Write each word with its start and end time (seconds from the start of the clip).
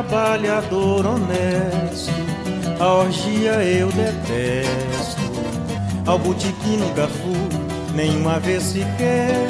trabalhador 0.00 1.04
honesto, 1.04 2.10
a 2.78 2.94
orgia 2.94 3.62
eu 3.62 3.88
detesto. 3.88 5.20
Ao 6.06 6.18
botiquim 6.18 6.78
nunca 6.78 7.06
fui, 7.06 7.94
nenhuma 7.94 8.40
vez 8.40 8.62
sequer, 8.62 9.46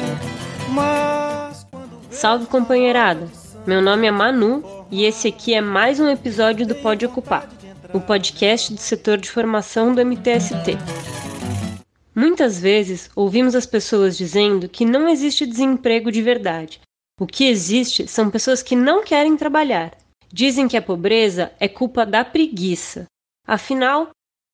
mas... 0.69 1.65
Salve 2.09 2.47
companheirada, 2.47 3.29
meu 3.65 3.81
nome 3.81 4.07
é 4.07 4.11
Manu 4.11 4.61
e 4.91 5.05
esse 5.05 5.29
aqui 5.29 5.53
é 5.53 5.61
mais 5.61 6.01
um 6.01 6.09
episódio 6.09 6.67
do 6.67 6.75
Pode 6.75 7.05
Ocupar, 7.05 7.47
o 7.93 8.01
podcast 8.01 8.73
do 8.73 8.79
setor 8.79 9.19
de 9.19 9.31
formação 9.31 9.95
do 9.95 10.05
MTST. 10.05 10.77
Muitas 12.13 12.59
vezes 12.59 13.09
ouvimos 13.15 13.55
as 13.55 13.65
pessoas 13.65 14.17
dizendo 14.17 14.67
que 14.67 14.83
não 14.83 15.07
existe 15.07 15.45
desemprego 15.45 16.11
de 16.11 16.21
verdade. 16.21 16.81
O 17.17 17.25
que 17.25 17.47
existe 17.47 18.05
são 18.05 18.29
pessoas 18.29 18.61
que 18.61 18.75
não 18.75 19.01
querem 19.01 19.37
trabalhar. 19.37 19.93
Dizem 20.31 20.67
que 20.67 20.77
a 20.77 20.81
pobreza 20.81 21.51
é 21.59 21.67
culpa 21.67 22.05
da 22.05 22.23
preguiça. 22.23 23.05
Afinal, 23.47 24.09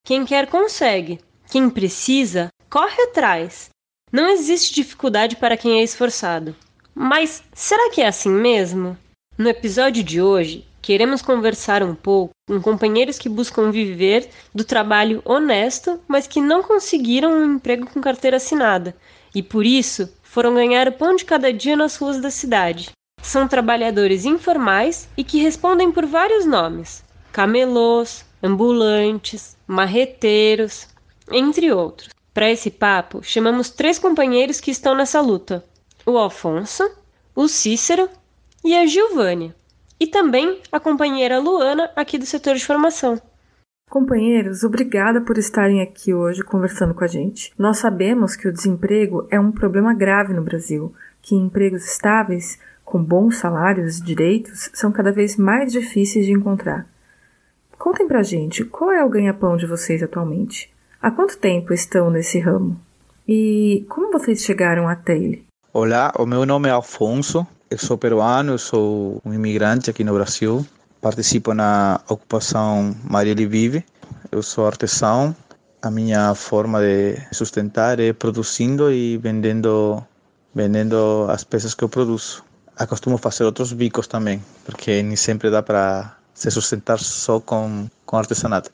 quem 0.05 0.25
quer 0.25 0.47
consegue, 0.47 1.19
quem 1.51 1.69
precisa 1.69 2.49
corre 2.69 3.01
atrás. 3.03 3.69
Não 4.11 4.29
existe 4.29 4.73
dificuldade 4.73 5.35
para 5.35 5.57
quem 5.57 5.79
é 5.79 5.83
esforçado. 5.83 6.55
Mas 6.95 7.43
será 7.53 7.91
que 7.91 8.01
é 8.01 8.07
assim 8.07 8.31
mesmo? 8.31 8.97
No 9.37 9.49
episódio 9.49 10.03
de 10.03 10.21
hoje, 10.21 10.65
queremos 10.81 11.21
conversar 11.21 11.83
um 11.83 11.93
pouco 11.93 12.31
com 12.47 12.61
companheiros 12.61 13.19
que 13.19 13.29
buscam 13.29 13.69
viver 13.69 14.29
do 14.55 14.63
trabalho 14.63 15.21
honesto, 15.25 15.99
mas 16.07 16.25
que 16.25 16.41
não 16.41 16.63
conseguiram 16.63 17.31
um 17.31 17.55
emprego 17.55 17.85
com 17.85 18.01
carteira 18.01 18.37
assinada 18.37 18.95
e 19.37 19.43
por 19.43 19.67
isso 19.67 20.11
foram 20.23 20.55
ganhar 20.55 20.87
o 20.87 20.91
pão 20.91 21.15
de 21.15 21.23
cada 21.23 21.53
dia 21.53 21.75
nas 21.75 21.95
ruas 21.95 22.19
da 22.19 22.31
cidade. 22.31 22.89
São 23.27 23.45
trabalhadores 23.45 24.23
informais 24.23 25.09
e 25.17 25.21
que 25.21 25.41
respondem 25.41 25.91
por 25.91 26.05
vários 26.05 26.45
nomes: 26.45 27.03
camelôs, 27.29 28.23
ambulantes, 28.41 29.57
marreteiros, 29.67 30.87
entre 31.29 31.69
outros. 31.73 32.09
Para 32.33 32.49
esse 32.49 32.71
papo, 32.71 33.21
chamamos 33.21 33.69
três 33.69 33.99
companheiros 33.99 34.61
que 34.61 34.71
estão 34.71 34.95
nessa 34.95 35.19
luta: 35.19 35.61
o 36.05 36.17
Alfonso, 36.17 36.89
o 37.35 37.49
Cícero 37.49 38.07
e 38.63 38.73
a 38.73 38.85
Gilvânia 38.85 39.53
e 39.99 40.07
também 40.07 40.61
a 40.71 40.79
companheira 40.79 41.37
Luana, 41.37 41.91
aqui 41.97 42.17
do 42.17 42.25
setor 42.25 42.55
de 42.55 42.65
formação. 42.65 43.21
Companheiros, 43.89 44.63
obrigada 44.63 45.19
por 45.19 45.37
estarem 45.37 45.81
aqui 45.81 46.13
hoje 46.13 46.45
conversando 46.45 46.93
com 46.93 47.03
a 47.03 47.07
gente. 47.07 47.53
Nós 47.57 47.79
sabemos 47.79 48.37
que 48.37 48.47
o 48.47 48.53
desemprego 48.53 49.27
é 49.29 49.37
um 49.37 49.51
problema 49.51 49.93
grave 49.93 50.33
no 50.33 50.43
Brasil, 50.43 50.93
que 51.21 51.35
empregos 51.35 51.85
estáveis, 51.85 52.57
com 52.87 53.03
bons 53.03 53.35
salários 53.35 53.97
e 53.97 54.01
direitos, 54.01 54.69
são 54.73 54.93
cada 54.93 55.11
vez 55.11 55.35
mais 55.35 55.73
difíceis 55.73 56.25
de 56.25 56.31
encontrar. 56.31 56.87
Contem 57.77 58.07
pra 58.07 58.23
gente 58.23 58.63
qual 58.63 58.93
é 58.93 59.03
o 59.03 59.09
ganha-pão 59.09 59.57
de 59.57 59.67
vocês 59.67 60.01
atualmente. 60.01 60.73
Há 61.01 61.11
quanto 61.11 61.37
tempo 61.37 61.73
estão 61.73 62.09
nesse 62.09 62.39
ramo? 62.39 62.79
E 63.27 63.85
como 63.89 64.09
vocês 64.13 64.41
chegaram 64.41 64.87
até 64.87 65.17
ele? 65.17 65.45
Olá, 65.73 66.13
o 66.17 66.25
meu 66.25 66.45
nome 66.45 66.69
é 66.69 66.71
Alfonso, 66.71 67.45
eu 67.69 67.77
sou 67.77 67.97
peruano, 67.97 68.53
eu 68.53 68.57
sou 68.57 69.21
um 69.25 69.33
imigrante 69.33 69.89
aqui 69.89 70.05
no 70.05 70.13
Brasil. 70.13 70.65
Participo 71.01 71.53
na 71.53 71.99
ocupação 72.07 72.95
Marielle 73.03 73.45
Vive. 73.45 73.83
Eu 74.31 74.41
sou 74.41 74.65
artesão. 74.65 75.35
A 75.81 75.91
minha 75.91 76.33
forma 76.35 76.79
de 76.79 77.17
sustentar 77.33 77.99
é 77.99 78.13
produzindo 78.13 78.89
e 78.89 79.17
vendendo, 79.17 80.01
vendendo 80.55 81.27
as 81.29 81.43
peças 81.43 81.75
que 81.75 81.83
eu 81.83 81.89
produzo. 81.89 82.46
Acostumo 82.77 83.17
fazer 83.17 83.43
outros 83.43 83.73
bicos 83.73 84.05
também, 84.05 84.43
porque 84.63 85.01
nem 85.01 85.15
sempre 85.15 85.49
dá 85.49 85.63
para 85.63 86.15
se 86.33 86.51
sustentar 86.51 86.99
só 86.99 87.39
com, 87.39 87.87
com 88.05 88.17
artesanato. 88.17 88.71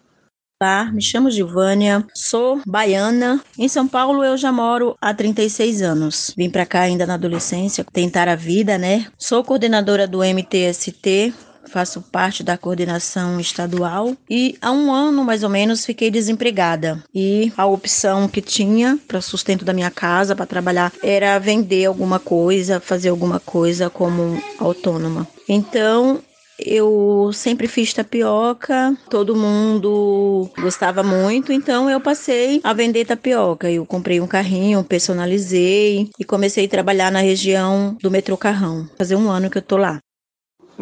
Olá, 0.62 0.92
me 0.92 1.02
chamo 1.02 1.32
Gilvânia, 1.32 2.06
sou 2.14 2.62
baiana. 2.66 3.42
Em 3.58 3.68
São 3.68 3.88
Paulo 3.88 4.24
eu 4.24 4.38
já 4.38 4.52
moro 4.52 4.96
há 5.02 5.14
36 5.14 5.82
anos. 5.82 6.34
Vim 6.38 6.50
para 6.50 6.66
cá 6.66 6.82
ainda 6.82 7.06
na 7.06 7.16
adolescência 7.16 7.86
tentar 7.92 8.28
a 8.28 8.36
vida, 8.36 8.78
né? 8.78 9.08
Sou 9.18 9.44
coordenadora 9.44 10.08
do 10.08 10.24
MTST, 10.24 11.34
faço 11.68 12.02
parte 12.02 12.44
da 12.44 12.58
coordenação 12.58 13.40
estadual 13.40 14.16
e 14.30 14.58
há 14.62 14.72
um 14.72 14.92
ano 14.92 15.24
mais 15.24 15.44
ou 15.44 15.50
menos 15.50 15.86
fiquei 15.86 16.12
desempregada 16.12 17.04
e 17.14 17.52
a 17.58 17.66
opção 17.66 18.28
que 18.28 18.42
tinha 18.42 19.00
para 19.08 19.22
sustento 19.22 19.66
da 19.66 19.74
minha 19.74 19.92
casa 19.92 20.36
para 20.36 20.46
trabalhar 20.46 20.92
era 21.02 21.40
vender 21.40 21.86
alguma 21.86 22.20
coisa, 22.20 22.80
fazer 22.80 23.10
alguma 23.10 23.40
coisa 23.40 23.90
como 23.90 24.42
autônoma. 24.60 25.28
Então 25.48 26.22
eu 26.60 27.32
sempre 27.34 27.68
fiz 27.68 27.94
tapioca, 27.94 28.96
todo 29.10 29.36
mundo 29.36 30.50
gostava 30.60 31.02
muito, 31.04 31.52
então 31.52 31.90
eu 31.90 32.00
passei 32.00 32.62
a 32.64 32.74
vender 32.74 33.06
tapioca. 33.06 33.70
Eu 33.70 33.86
comprei 33.86 34.22
um 34.22 34.28
carrinho, 34.28 34.84
personalizei 34.84 36.10
e 36.18 36.24
comecei 36.24 36.66
a 36.66 36.70
trabalhar 36.70 37.12
na 37.12 37.20
região 37.20 37.98
do 38.02 38.12
metrô 38.12 38.38
Carrão. 38.38 38.88
Fazer 38.98 39.16
um 39.16 39.30
ano 39.30 39.50
que 39.50 39.58
eu 39.58 39.62
tô 39.62 39.78
lá. 39.78 40.00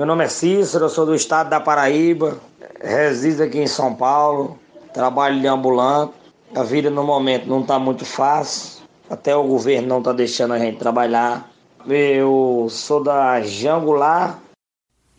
Meu 0.01 0.07
nome 0.07 0.23
é 0.23 0.27
Cícero, 0.27 0.85
eu 0.85 0.89
sou 0.89 1.05
do 1.05 1.13
estado 1.13 1.51
da 1.51 1.59
Paraíba, 1.59 2.39
resido 2.83 3.43
aqui 3.43 3.59
em 3.59 3.67
São 3.67 3.93
Paulo, 3.93 4.57
trabalho 4.91 5.39
de 5.39 5.45
ambulante. 5.45 6.13
A 6.55 6.63
vida 6.63 6.89
no 6.89 7.03
momento 7.03 7.45
não 7.45 7.61
está 7.61 7.77
muito 7.77 8.03
fácil, 8.03 8.81
até 9.07 9.35
o 9.35 9.43
governo 9.43 9.87
não 9.87 9.99
está 9.99 10.11
deixando 10.11 10.55
a 10.55 10.57
gente 10.57 10.79
trabalhar. 10.79 11.47
Eu 11.85 12.65
sou 12.67 13.03
da 13.03 13.41
Jangular, 13.41 14.39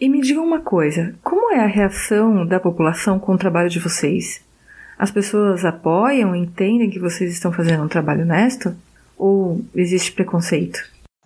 e 0.01 0.09
me 0.09 0.21
diga 0.21 0.41
uma 0.41 0.63
coisa: 0.63 1.15
como 1.23 1.55
é 1.55 1.61
a 1.61 1.69
reação 1.69 2.45
da 2.45 2.59
população 2.59 3.21
com 3.21 3.35
o 3.35 3.39
trabalho 3.39 3.71
de 3.71 3.79
vocês? 3.79 4.41
As 4.99 5.13
pessoas 5.13 5.65
apoiam, 5.65 6.35
entendem 6.35 6.91
que 6.91 6.99
vocês 6.99 7.33
estão 7.33 7.53
fazendo 7.53 7.85
um 7.85 7.89
trabalho 7.89 8.23
honesto? 8.23 8.75
Ou 9.17 9.61
existe 9.77 10.11
preconceito? 10.11 10.81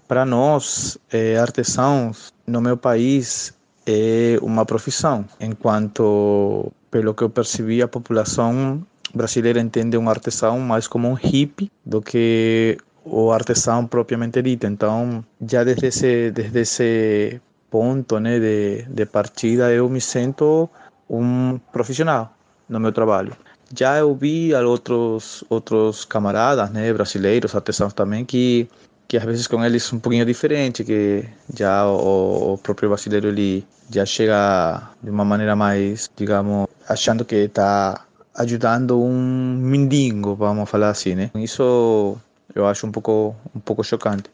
Para 0.07 0.27
nós, 0.27 0.99
é, 1.11 1.39
artesãos, 1.39 2.31
no 2.47 2.61
meu 2.61 2.77
país, 2.77 3.55
é 3.87 4.39
uma 4.43 4.65
profissão. 4.65 5.25
Enquanto, 5.41 6.73
pelo 6.91 7.15
que 7.15 7.23
eu 7.23 7.31
percebi, 7.31 7.83
a 7.83 7.89
população 7.89 8.85
brasileira 9.15 9.61
entende 9.61 9.97
um 9.97 10.09
artesão 10.09 10.59
mais 10.59 10.87
como 10.87 11.09
um 11.09 11.15
hippie 11.15 11.71
do 11.85 12.03
que 12.03 12.77
o 13.05 13.31
artesão 13.31 13.87
propriamente 13.87 14.43
dito. 14.43 14.67
Então, 14.67 15.25
já 15.49 15.65
desde 15.65 15.87
esse, 15.87 16.31
desde 16.33 16.61
esse 16.61 17.41
ponto 17.71 18.19
né, 18.19 18.39
de, 18.39 18.83
de 18.83 19.07
partida, 19.07 19.73
eu 19.73 19.89
me 19.89 20.01
sinto 20.01 20.69
um 21.09 21.59
profissional 21.73 22.35
no 22.69 22.81
meu 22.81 22.93
trabalho. 22.93 23.33
Já 23.77 23.99
eu 23.99 24.15
vi 24.15 24.55
outros 24.55 25.45
outros 25.49 26.05
camaradas, 26.05 26.71
né, 26.71 26.93
brasileiros, 26.93 27.55
artesãos 27.55 27.93
também, 27.93 28.25
que 28.25 28.69
que 29.09 29.17
às 29.17 29.25
vezes 29.25 29.47
com 29.47 29.65
eles 29.65 29.93
um 29.93 29.99
pouquinho 29.99 30.25
diferente, 30.25 30.85
que 30.85 31.25
já 31.55 31.87
o, 31.87 32.55
o 32.55 32.59
próprio 32.59 32.89
brasileiro 32.89 33.29
ele 33.29 33.65
já 33.91 34.05
chega 34.05 34.91
de 35.03 35.11
uma 35.11 35.25
maneira 35.25 35.55
mais, 35.55 36.11
digamos, 36.17 36.69
achando 36.89 37.25
que 37.25 37.37
está 37.37 38.05
ajudando 38.35 39.01
um 39.01 39.57
mendigo, 39.59 40.35
vamos 40.35 40.69
falar 40.69 40.91
assim, 40.91 41.15
né? 41.15 41.31
Isso 41.35 42.17
eu 42.55 42.67
acho 42.67 42.87
um 42.87 42.93
pouco 42.93 43.35
um 43.55 43.61
pouco 43.61 43.85
chocante. 43.85 44.31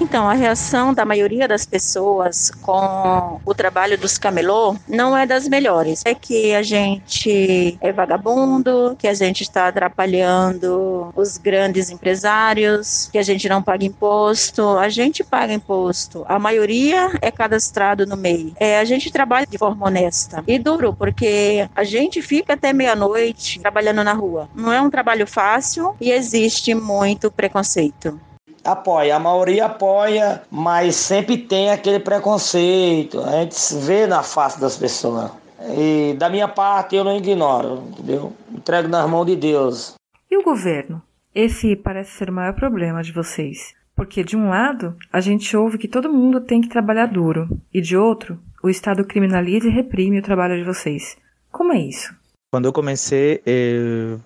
Então, 0.00 0.28
a 0.28 0.34
reação 0.34 0.92
da 0.92 1.04
maioria 1.04 1.48
das 1.48 1.64
pessoas 1.64 2.50
com 2.62 3.40
o 3.44 3.54
trabalho 3.54 3.96
dos 3.96 4.18
camelô 4.18 4.76
não 4.88 5.16
é 5.16 5.26
das 5.26 5.48
melhores. 5.48 6.02
É 6.04 6.14
que 6.14 6.54
a 6.54 6.62
gente 6.62 7.78
é 7.80 7.92
vagabundo, 7.92 8.96
que 8.98 9.08
a 9.08 9.14
gente 9.14 9.42
está 9.42 9.68
atrapalhando 9.68 11.12
os 11.16 11.38
grandes 11.38 11.90
empresários, 11.90 13.08
que 13.10 13.18
a 13.18 13.22
gente 13.22 13.48
não 13.48 13.62
paga 13.62 13.84
imposto. 13.84 14.76
A 14.78 14.88
gente 14.88 15.24
paga 15.24 15.52
imposto. 15.52 16.24
A 16.28 16.38
maioria 16.38 17.10
é 17.22 17.30
cadastrado 17.30 18.06
no 18.06 18.16
MEI. 18.16 18.52
É, 18.60 18.78
a 18.78 18.84
gente 18.84 19.10
trabalha 19.10 19.46
de 19.46 19.58
forma 19.58 19.86
honesta 19.86 20.44
e 20.46 20.58
duro, 20.58 20.92
porque 20.92 21.68
a 21.74 21.82
gente 21.82 22.20
fica 22.20 22.54
até 22.54 22.72
meia-noite 22.72 23.60
trabalhando 23.60 24.04
na 24.04 24.12
rua. 24.12 24.48
Não 24.54 24.72
é 24.72 24.80
um 24.80 24.90
trabalho 24.90 25.26
fácil 25.26 25.96
e 26.00 26.10
existe 26.10 26.74
muito 26.74 27.30
preconceito 27.30 28.20
apoia, 28.64 29.16
a 29.16 29.18
maioria 29.18 29.66
apoia, 29.66 30.42
mas 30.50 30.96
sempre 30.96 31.36
tem 31.36 31.70
aquele 31.70 32.00
preconceito. 32.00 33.20
A 33.20 33.42
gente 33.42 33.56
vê 33.76 34.06
na 34.06 34.22
face 34.22 34.60
das 34.60 34.76
pessoas. 34.76 35.30
E 35.76 36.14
da 36.18 36.28
minha 36.28 36.48
parte 36.48 36.96
eu 36.96 37.04
não 37.04 37.16
ignoro, 37.16 37.84
entendeu? 37.88 38.32
Entrego 38.52 38.88
nas 38.88 39.08
mãos 39.08 39.26
de 39.26 39.36
Deus. 39.36 39.94
E 40.30 40.36
o 40.36 40.42
governo? 40.42 41.02
Esse 41.34 41.76
parece 41.76 42.12
ser 42.12 42.30
o 42.30 42.32
maior 42.32 42.54
problema 42.54 43.02
de 43.02 43.12
vocês. 43.12 43.74
Porque, 43.96 44.24
de 44.24 44.36
um 44.36 44.48
lado, 44.48 44.96
a 45.12 45.20
gente 45.20 45.56
ouve 45.56 45.78
que 45.78 45.86
todo 45.86 46.12
mundo 46.12 46.40
tem 46.40 46.60
que 46.60 46.68
trabalhar 46.68 47.06
duro, 47.06 47.48
e 47.72 47.80
de 47.80 47.96
outro, 47.96 48.40
o 48.62 48.68
Estado 48.68 49.04
criminaliza 49.04 49.68
e 49.68 49.70
reprime 49.70 50.18
o 50.18 50.22
trabalho 50.22 50.56
de 50.56 50.64
vocês. 50.64 51.16
Como 51.50 51.72
é 51.72 51.78
isso? 51.78 52.12
Quando 52.52 52.66
eu 52.66 52.72
comecei, 52.72 53.40
eh, 53.46 54.16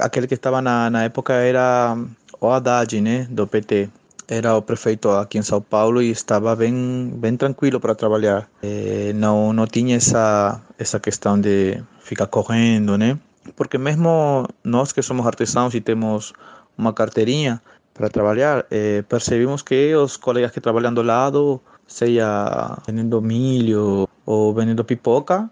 aquele 0.00 0.26
que 0.26 0.34
estava 0.34 0.60
na, 0.60 0.90
na 0.90 1.04
época 1.04 1.32
era 1.34 1.96
o 2.40 2.48
Haddad, 2.48 3.00
né, 3.00 3.26
do 3.30 3.46
PT. 3.46 3.88
era 4.28 4.56
o 4.56 4.62
prefeito 4.62 5.08
aqui 5.10 5.38
em 5.38 5.42
São 5.42 5.60
Paulo 5.60 6.02
e 6.02 6.10
estava 6.10 6.54
bem 6.56 7.12
bem 7.14 7.36
tranquilo 7.36 7.78
para 7.80 7.94
trabalhar. 7.94 8.48
É, 8.62 9.12
não 9.14 9.52
não 9.52 9.66
tinha 9.66 9.96
essa 9.96 10.60
essa 10.78 10.98
questão 10.98 11.40
de 11.40 11.82
ficar 12.00 12.26
correndo, 12.26 12.98
né? 12.98 13.18
Porque 13.54 13.78
mesmo 13.78 14.46
nós 14.64 14.92
que 14.92 15.02
somos 15.02 15.26
artesãos 15.26 15.74
e 15.74 15.80
temos 15.80 16.32
uma 16.76 16.92
carteirinha 16.92 17.62
para 17.94 18.10
trabalhar, 18.10 18.66
é, 18.70 19.02
percebemos 19.02 19.62
que 19.62 19.94
os 19.94 20.16
colegas 20.16 20.50
que 20.50 20.60
trabalham 20.60 20.92
do 20.92 21.02
lado, 21.02 21.60
seja 21.86 22.76
vendendo 22.86 23.22
milho 23.22 24.08
ou 24.26 24.52
vendendo 24.52 24.84
pipoca, 24.84 25.48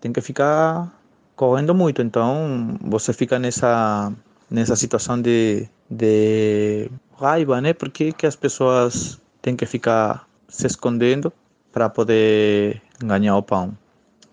tem 0.00 0.12
que 0.12 0.20
ficar 0.20 0.92
correndo 1.34 1.74
muito. 1.74 2.02
Então 2.02 2.76
você 2.82 3.12
fica 3.12 3.38
nessa 3.38 4.12
nessa 4.50 4.76
situação 4.76 5.20
de, 5.20 5.68
de 5.90 6.90
raiva, 7.18 7.60
né? 7.60 7.72
Porque 7.72 8.12
que 8.12 8.26
as 8.26 8.36
pessoas 8.36 9.20
têm 9.42 9.56
que 9.56 9.66
ficar 9.66 10.26
se 10.48 10.66
escondendo 10.66 11.32
para 11.72 11.88
poder 11.88 12.80
ganhar 13.00 13.36
o 13.36 13.42
pão. 13.42 13.76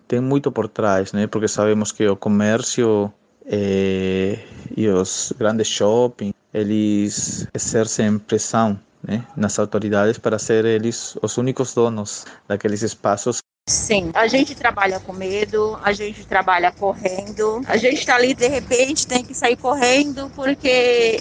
Tem 0.08 0.20
muito 0.20 0.52
por 0.52 0.68
trás, 0.68 1.14
né? 1.14 1.28
Porque 1.28 1.48
sabemos 1.48 1.92
que 1.92 2.08
o 2.08 2.16
comércio 2.16 3.12
eh, 3.46 4.40
e 4.76 4.88
os 4.88 5.34
grandes 5.38 5.68
shopping 5.68 6.34
eles 6.54 7.48
exercem 7.54 8.18
pressão 8.18 8.80
né, 9.04 9.26
nas 9.36 9.60
autoridades 9.60 10.18
para 10.18 10.40
ser 10.40 10.64
eles 10.66 11.18
os 11.22 11.38
únicos 11.38 11.74
donos 11.74 12.26
daqueles 12.48 12.82
espaços 12.82 13.42
Sim, 13.68 14.12
a 14.14 14.28
gente 14.28 14.54
trabalha 14.54 15.00
com 15.00 15.12
medo, 15.12 15.76
a 15.84 15.92
gente 15.92 16.24
trabalha 16.24 16.72
correndo, 16.72 17.64
a 17.66 17.78
gente 17.78 17.96
está 17.96 18.14
ali 18.14 18.36
de 18.36 18.48
repente 18.48 19.08
tem 19.08 19.24
que 19.24 19.34
sair 19.34 19.56
correndo 19.58 20.32
porque 20.36 20.68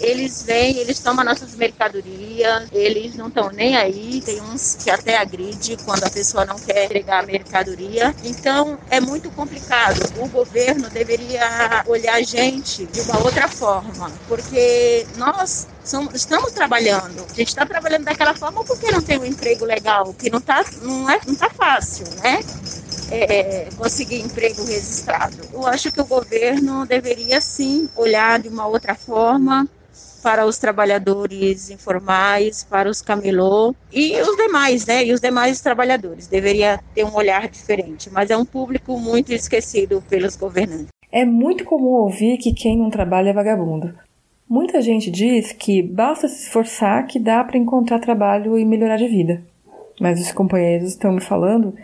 eles 0.03 0.43
vêm, 0.43 0.77
eles 0.77 0.99
tomam 0.99 1.25
nossas 1.25 1.55
mercadorias, 1.55 2.69
eles 2.71 3.17
não 3.17 3.29
estão 3.29 3.49
nem 3.49 3.79
aí, 3.79 4.21
tem 4.21 4.43
uns 4.43 4.75
que 4.75 4.91
até 4.91 5.17
agride 5.17 5.79
quando 5.87 6.05
a 6.05 6.11
pessoa 6.11 6.45
não 6.45 6.57
quer 6.57 6.85
entregar 6.85 7.23
a 7.23 7.27
mercadoria. 7.27 8.15
Então 8.23 8.79
é 8.91 9.01
muito 9.01 9.31
complicado. 9.31 9.99
O 10.19 10.29
governo 10.29 10.91
deveria 10.91 11.83
olhar 11.87 12.17
a 12.17 12.23
gente 12.23 12.85
de 12.85 13.01
uma 13.01 13.25
outra 13.25 13.49
forma, 13.49 14.13
porque 14.29 15.07
nós 15.17 15.67
estamos 16.15 16.53
trabalhando. 16.53 17.25
A 17.31 17.35
gente 17.35 17.49
está 17.49 17.67
trabalhando 17.67 18.05
daquela 18.05 18.35
forma 18.35 18.65
porque 18.65 18.91
não 18.91 19.03
tem 19.03 19.19
um 19.19 19.25
emprego 19.25 19.65
legal, 19.65 20.15
que 20.15 20.31
não 20.31 20.39
está 20.39 20.65
não 20.83 21.11
é, 21.11 21.21
não 21.27 21.35
tá 21.35 21.51
fácil, 21.51 22.07
né? 22.23 22.41
É, 23.11 23.69
conseguir 23.77 24.21
emprego 24.21 24.65
registrado. 24.65 25.37
Eu 25.53 25.67
acho 25.67 25.93
que 25.93 26.01
o 26.01 26.07
governo 26.07 26.87
deveria 26.87 27.41
sim 27.41 27.89
olhar 27.95 28.41
de 28.41 28.49
uma 28.49 28.67
outra 28.67 28.95
forma 28.95 29.69
para 30.23 30.47
os 30.47 30.57
trabalhadores 30.57 31.69
informais, 31.69 32.65
para 32.65 32.89
os 32.89 33.03
camelô 33.03 33.75
e 33.93 34.19
os 34.23 34.35
demais, 34.37 34.87
né? 34.87 35.05
E 35.05 35.13
os 35.13 35.21
demais 35.21 35.61
trabalhadores. 35.61 36.27
Deveria 36.27 36.81
ter 36.95 37.05
um 37.05 37.15
olhar 37.15 37.47
diferente, 37.47 38.09
mas 38.11 38.31
é 38.31 38.37
um 38.37 38.45
público 38.45 38.99
muito 38.99 39.35
esquecido 39.35 40.03
pelos 40.09 40.35
governantes. 40.35 40.89
É 41.13 41.27
muito 41.27 41.65
comum 41.65 42.05
ouvir 42.05 42.39
que 42.39 42.55
quem 42.55 42.79
não 42.79 42.89
trabalha 42.89 43.31
é 43.31 43.33
vagabundo. 43.35 43.95
Muita 44.49 44.83
gente 44.83 45.11
diz 45.11 45.53
que 45.53 45.83
basta 45.83 46.29
se 46.29 46.45
esforçar 46.45 47.07
que 47.07 47.19
dá 47.19 47.43
para 47.43 47.57
encontrar 47.57 47.99
trabalho 47.99 48.59
e 48.59 48.65
melhorar 48.65 48.99
de 48.99 49.09
vida. 49.09 49.43
Mas 50.01 50.21
os 50.21 50.33
companheiros 50.33 50.91
estão 50.91 51.13
me 51.13 51.21
falando 51.21 51.75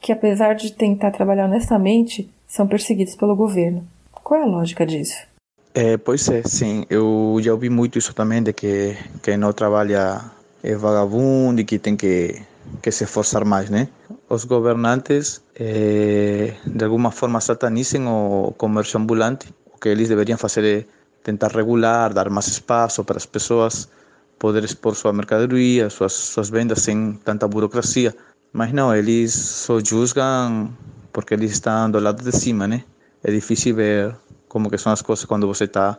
que, 0.00 0.12
apesar 0.12 0.54
de 0.54 0.72
tentar 0.72 1.10
trabalhar 1.10 1.46
honestamente, 1.46 2.30
são 2.46 2.68
perseguidos 2.68 3.16
pelo 3.16 3.34
governo. 3.34 3.84
Qual 4.12 4.40
é 4.40 4.44
a 4.44 4.46
lógica 4.46 4.86
disso? 4.86 5.26
É, 5.74 5.96
pois 5.96 6.28
é, 6.28 6.42
sim. 6.44 6.86
Eu 6.88 7.36
já 7.42 7.52
ouvi 7.52 7.68
muito 7.68 7.98
isso 7.98 8.14
também, 8.14 8.42
de 8.42 8.52
que 8.52 8.96
quem 9.22 9.36
não 9.36 9.52
trabalha 9.52 10.20
é 10.62 10.74
vagabundo 10.76 11.60
e 11.60 11.64
que 11.64 11.80
tem 11.80 11.96
que, 11.96 12.40
que 12.80 12.92
se 12.92 13.02
esforçar 13.04 13.44
mais, 13.44 13.68
né? 13.68 13.88
Os 14.28 14.44
governantes, 14.44 15.42
é, 15.58 16.54
de 16.64 16.84
alguma 16.84 17.10
forma, 17.10 17.40
satanizem 17.40 18.06
o 18.06 18.54
comércio 18.56 19.00
ambulante. 19.00 19.52
O 19.74 19.78
que 19.80 19.88
eles 19.88 20.08
deveriam 20.08 20.38
fazer 20.38 20.64
é 20.64 20.93
tentar 21.24 21.50
regular, 21.50 22.12
dar 22.12 22.30
mais 22.30 22.46
espaço 22.46 23.02
para 23.02 23.16
as 23.16 23.26
pessoas 23.26 23.88
poder 24.38 24.62
expor 24.62 24.94
sua 24.94 25.12
mercadoria, 25.12 25.88
suas, 25.88 26.12
suas 26.12 26.50
vendas 26.50 26.82
sem 26.82 27.14
tanta 27.24 27.48
burocracia. 27.48 28.14
Mas 28.52 28.72
não, 28.72 28.94
eles 28.94 29.32
só 29.32 29.80
julgam 29.80 30.70
porque 31.12 31.34
eles 31.34 31.52
estão 31.52 31.90
do 31.90 31.98
lado 31.98 32.22
de 32.22 32.30
cima, 32.30 32.68
né? 32.68 32.84
É 33.22 33.32
difícil 33.32 33.74
ver 33.74 34.14
como 34.48 34.70
que 34.70 34.76
são 34.76 34.92
as 34.92 35.00
coisas 35.00 35.24
quando 35.24 35.46
você 35.46 35.64
está 35.64 35.98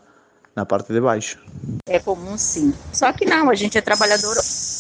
na 0.56 0.66
parte 0.66 0.94
de 0.94 1.02
baixo. 1.02 1.38
É 1.86 2.00
comum 2.00 2.38
sim. 2.38 2.74
Só 2.94 3.12
que 3.12 3.25
não, 3.25 3.50
a 3.50 3.56
gente 3.56 3.78
é 3.78 3.81
trabalhador 3.81 4.36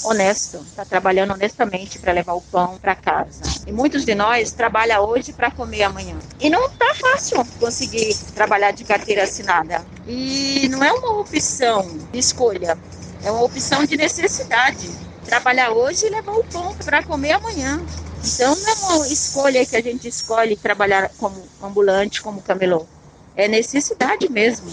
honesto, 0.05 0.57
está 0.57 0.85
trabalhando 0.85 1.33
honestamente 1.33 1.99
para 1.99 2.13
levar 2.13 2.33
o 2.33 2.41
pão 2.41 2.77
para 2.77 2.95
casa. 2.95 3.43
E 3.67 3.71
muitos 3.71 4.05
de 4.05 4.15
nós 4.15 4.51
trabalham 4.53 5.03
hoje 5.03 5.33
para 5.33 5.51
comer 5.51 5.83
amanhã. 5.83 6.17
E 6.39 6.49
não 6.49 6.69
tá 6.69 6.93
fácil 6.95 7.45
conseguir 7.59 8.15
trabalhar 8.33 8.71
de 8.71 8.85
carteira 8.85 9.23
assinada. 9.23 9.83
E 10.07 10.69
não 10.69 10.83
é 10.83 10.93
uma 10.93 11.19
opção 11.19 11.85
de 12.11 12.19
escolha, 12.19 12.77
é 13.23 13.31
uma 13.31 13.43
opção 13.43 13.85
de 13.85 13.97
necessidade. 13.97 14.89
Trabalhar 15.25 15.71
hoje 15.71 16.05
e 16.05 16.09
levar 16.09 16.33
o 16.33 16.43
pão 16.43 16.73
para 16.85 17.03
comer 17.03 17.33
amanhã. 17.33 17.83
Então 18.23 18.55
não 18.55 18.69
é 18.69 18.95
uma 18.95 19.07
escolha 19.07 19.65
que 19.65 19.75
a 19.75 19.81
gente 19.81 20.07
escolhe 20.07 20.55
trabalhar 20.55 21.09
como 21.17 21.43
ambulante, 21.61 22.21
como 22.21 22.41
camelô. 22.41 22.87
É 23.35 23.47
necessidade 23.47 24.31
mesmo. 24.31 24.69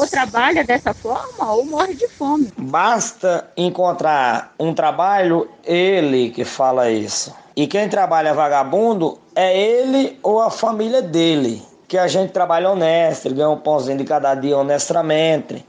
Ou 0.00 0.06
trabalha 0.06 0.64
dessa 0.64 0.94
forma 0.94 1.52
ou 1.52 1.64
morre 1.64 1.94
de 1.94 2.08
fome. 2.08 2.50
Basta 2.56 3.50
encontrar 3.56 4.54
um 4.58 4.74
trabalho, 4.74 5.48
ele 5.64 6.30
que 6.30 6.44
fala 6.44 6.90
isso. 6.90 7.34
E 7.56 7.66
quem 7.66 7.88
trabalha 7.88 8.32
vagabundo 8.32 9.18
é 9.34 9.56
ele 9.58 10.18
ou 10.22 10.40
a 10.40 10.50
família 10.50 11.02
dele. 11.02 11.62
Que 11.86 11.96
a 11.98 12.06
gente 12.06 12.32
trabalha 12.32 12.70
honesto, 12.70 13.26
ele 13.26 13.36
ganha 13.36 13.48
um 13.48 13.58
pãozinho 13.58 13.98
de 13.98 14.04
cada 14.04 14.34
dia 14.34 14.56
honestamente. 14.56 15.64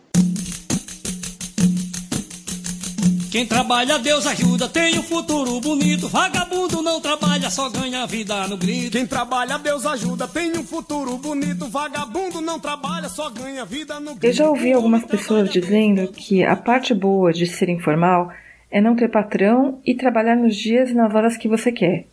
Quem 3.31 3.45
trabalha, 3.45 3.99
Deus 3.99 4.25
ajuda, 4.25 4.67
tem 4.67 4.97
um 4.97 5.03
futuro 5.03 5.61
bonito. 5.61 6.07
Vagabundo 6.07 6.81
não 6.81 6.99
trabalha, 6.99 7.47
só 7.51 7.69
ganha 7.69 8.07
vida 8.07 8.47
no 8.47 8.57
grito. 8.57 8.93
Quem 8.93 9.05
trabalha, 9.05 9.59
Deus 9.59 9.85
ajuda, 9.85 10.27
tem 10.27 10.57
um 10.57 10.63
futuro 10.63 11.15
bonito. 11.15 11.67
Vagabundo 11.67 12.41
não 12.41 12.59
trabalha, 12.59 13.07
só 13.07 13.29
ganha 13.29 13.63
vida 13.65 13.99
no 13.99 14.15
grito. 14.15 14.25
Eu 14.25 14.33
já 14.33 14.49
ouvi 14.49 14.73
algumas 14.73 15.05
pessoas 15.05 15.51
dizendo 15.51 16.07
que 16.07 16.43
a 16.43 16.55
parte 16.55 16.91
boa 16.95 17.31
de 17.31 17.45
ser 17.45 17.69
informal 17.69 18.31
é 18.71 18.81
não 18.81 18.95
ter 18.95 19.09
patrão 19.09 19.79
e 19.85 19.93
trabalhar 19.93 20.35
nos 20.35 20.55
dias 20.55 20.89
e 20.89 20.95
nas 20.95 21.13
horas 21.13 21.37
que 21.37 21.47
você 21.47 21.71
quer. 21.71 22.07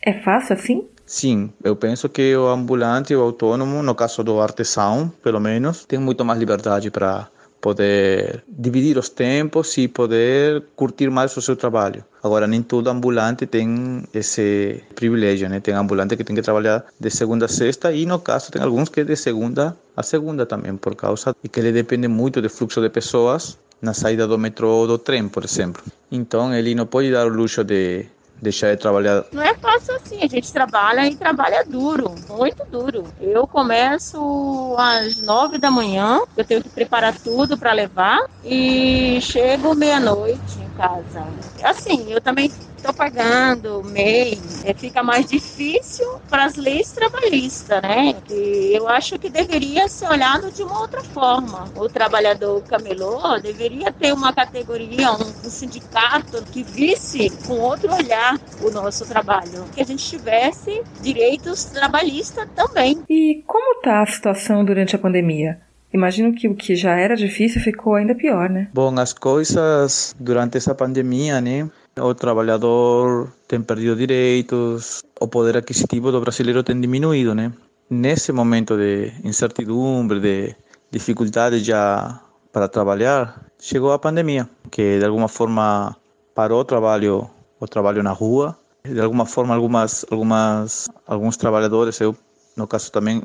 É 0.00 0.14
fácil 0.14 0.54
assim? 0.54 0.88
Sim, 1.04 1.52
eu 1.62 1.76
penso 1.76 2.08
que 2.08 2.34
o 2.34 2.48
ambulante, 2.48 3.14
o 3.14 3.20
autônomo, 3.20 3.82
no 3.82 3.94
caso 3.94 4.24
do 4.24 4.40
artesão, 4.40 5.12
pelo 5.22 5.38
menos, 5.38 5.84
tem 5.84 5.98
muito 5.98 6.24
mais 6.24 6.38
liberdade 6.38 6.90
para 6.90 7.28
poder 7.62 8.42
dividir 8.48 8.98
os 8.98 9.08
tempos 9.08 9.78
e 9.78 9.86
poder 9.86 10.62
curtir 10.74 11.08
mais 11.08 11.34
o 11.36 11.40
seu 11.40 11.56
trabalho. 11.56 12.04
Agora, 12.22 12.46
nem 12.46 12.60
todo 12.60 12.90
ambulante 12.90 13.46
tem 13.46 14.02
esse 14.12 14.82
privilégio, 14.96 15.48
né? 15.48 15.60
Tem 15.60 15.72
ambulante 15.72 16.16
que 16.16 16.24
tem 16.24 16.36
que 16.36 16.42
trabalhar 16.42 16.84
de 17.00 17.10
segunda 17.10 17.46
a 17.46 17.48
sexta 17.48 17.92
e, 17.92 18.04
no 18.04 18.18
caso, 18.18 18.50
tem 18.50 18.60
alguns 18.60 18.88
que 18.88 19.04
de 19.04 19.16
segunda 19.16 19.76
a 19.96 20.02
segunda 20.02 20.44
também, 20.44 20.76
por 20.76 20.94
causa 20.96 21.34
de 21.40 21.48
que 21.48 21.60
ele 21.60 21.72
depende 21.72 22.08
muito 22.08 22.42
do 22.42 22.50
fluxo 22.50 22.80
de 22.80 22.90
pessoas 22.90 23.58
na 23.80 23.94
saída 23.94 24.26
do 24.26 24.36
metrô 24.38 24.70
ou 24.80 24.86
do 24.86 24.98
trem, 24.98 25.28
por 25.28 25.44
exemplo. 25.44 25.82
Então, 26.10 26.52
ele 26.52 26.74
não 26.74 26.86
pode 26.86 27.12
dar 27.12 27.26
o 27.26 27.30
luxo 27.30 27.62
de 27.62 28.06
deixar 28.42 28.74
de 28.74 28.82
trabalhar? 28.82 29.24
Não 29.32 29.42
é 29.42 29.54
fácil 29.54 29.94
assim, 29.96 30.18
a 30.22 30.26
gente 30.26 30.52
trabalha 30.52 31.06
e 31.06 31.16
trabalha 31.16 31.64
duro, 31.64 32.10
muito 32.28 32.64
duro. 32.70 33.14
Eu 33.20 33.46
começo 33.46 34.74
às 34.78 35.16
nove 35.18 35.58
da 35.58 35.70
manhã, 35.70 36.18
eu 36.36 36.44
tenho 36.44 36.62
que 36.62 36.68
preparar 36.68 37.18
tudo 37.20 37.56
para 37.56 37.72
levar 37.72 38.18
e 38.42 39.20
chego 39.20 39.74
meia-noite 39.74 40.60
em 40.60 40.70
casa. 40.70 41.24
Assim, 41.62 42.10
eu 42.12 42.20
também 42.20 42.50
estou 42.82 42.92
pagando 42.92 43.82
MEI, 43.84 44.40
é, 44.64 44.74
fica 44.74 45.04
mais 45.04 45.26
difícil 45.26 46.04
para 46.28 46.44
as 46.44 46.56
leis 46.56 46.90
trabalhistas, 46.90 47.80
né? 47.80 48.16
E 48.28 48.76
eu 48.76 48.88
acho 48.88 49.18
que 49.20 49.30
deveria 49.30 49.88
ser 49.88 50.08
olhado 50.08 50.50
de 50.50 50.64
uma 50.64 50.80
outra 50.80 51.00
forma. 51.02 51.70
O 51.76 51.88
trabalhador 51.88 52.60
camelô 52.64 53.38
deveria 53.38 53.92
ter 53.92 54.12
uma 54.12 54.32
categoria, 54.32 55.12
um, 55.12 55.46
um 55.46 55.50
sindicato 55.50 56.42
que 56.50 56.64
visse 56.64 57.30
com 57.46 57.54
outro 57.60 57.94
olhar 57.94 58.38
o 58.60 58.70
nosso 58.70 59.06
trabalho, 59.06 59.64
que 59.72 59.80
a 59.80 59.84
gente 59.84 60.04
tivesse 60.04 60.82
direitos 61.00 61.64
trabalhistas 61.64 62.48
também. 62.56 63.00
E 63.08 63.44
como 63.46 63.76
está 63.76 64.02
a 64.02 64.06
situação 64.06 64.64
durante 64.64 64.96
a 64.96 64.98
pandemia? 64.98 65.60
Imagino 65.92 66.34
que 66.34 66.48
o 66.48 66.54
que 66.54 66.74
já 66.74 66.96
era 66.96 67.14
difícil 67.14 67.60
ficou 67.60 67.94
ainda 67.94 68.14
pior, 68.14 68.48
né? 68.48 68.68
Bom, 68.72 68.98
as 68.98 69.12
coisas 69.12 70.16
durante 70.18 70.56
essa 70.56 70.74
pandemia, 70.74 71.40
né? 71.40 71.68
O 71.98 72.14
trabalhador 72.14 73.30
tem 73.46 73.60
perdido 73.60 73.94
direitos, 73.94 75.02
o 75.20 75.28
poder 75.28 75.58
aquisitivo 75.58 76.10
do 76.10 76.22
brasileiro 76.22 76.62
tem 76.62 76.80
diminuído, 76.80 77.34
né? 77.34 77.52
Nesse 77.90 78.32
momento 78.32 78.78
de 78.78 79.12
incertidumbre, 79.22 80.18
de 80.18 80.56
dificuldade 80.90 81.58
já 81.58 82.18
para 82.50 82.66
trabalhar, 82.66 83.44
chegou 83.58 83.92
a 83.92 83.98
pandemia, 83.98 84.48
que 84.70 84.98
de 84.98 85.04
alguma 85.04 85.28
forma 85.28 85.94
parou 86.34 86.60
o 86.60 86.64
trabalho, 86.64 87.28
o 87.60 87.68
trabalho 87.68 88.02
na 88.02 88.12
rua. 88.12 88.56
De 88.82 88.98
alguma 88.98 89.26
forma, 89.26 89.54
algumas, 89.54 90.06
algumas, 90.10 90.88
alguns 91.06 91.36
trabalhadores, 91.36 92.00
eu 92.00 92.16
no 92.56 92.66
caso 92.66 92.90
também 92.90 93.22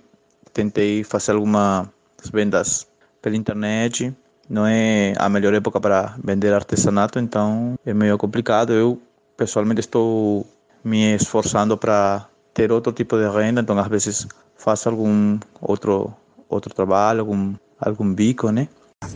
tentei 0.52 1.06
fazer 1.06 1.32
algumas 1.32 1.88
vendas 2.34 2.86
pela 3.22 3.38
internet. 3.38 4.14
Não 4.50 4.66
é 4.66 5.14
a 5.18 5.28
melhor 5.28 5.54
época 5.54 5.80
para 5.80 6.16
vender 6.24 6.54
artesanato, 6.54 7.20
então 7.20 7.76
é 7.86 7.94
meio 7.94 8.18
complicado. 8.18 8.72
Eu 8.72 9.00
pessoalmente 9.36 9.82
estou 9.82 10.46
me 10.84 11.16
esforçando 11.16 11.78
para 11.78 12.28
ter 12.54 12.72
outro 12.72 12.94
tipo 12.94 13.18
de 13.18 13.28
renda, 13.30 13.62
então 13.62 13.78
às 13.78 13.88
vezes 13.88 14.28
faço 14.56 14.90
algum 14.90 15.38
outro 15.62 16.14
outro 16.50 16.74
trabalho, 16.74 17.20
algum 17.20 17.54
algum 17.80 18.14
bico, 18.14 18.50
né? 18.50 18.70